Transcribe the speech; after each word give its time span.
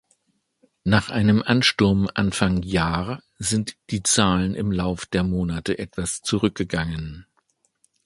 Nach 0.83 1.11
einem 1.11 1.43
Ansturm 1.43 2.09
Anfang 2.15 2.63
Jahr 2.63 3.21
sind 3.37 3.75
die 3.91 4.01
Zahlen 4.01 4.55
im 4.55 4.71
Lauf 4.71 5.05
der 5.05 5.21
Monate 5.21 5.77
etwas 5.77 6.23
zurückgegangen. 6.23 7.27